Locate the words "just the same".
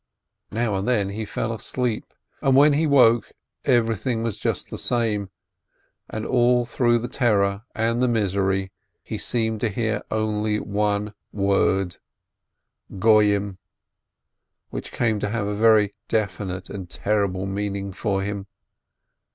4.39-5.29